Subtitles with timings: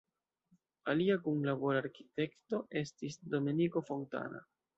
[0.93, 4.43] Alia kunlabora arkitekto estis Domenico Fontana.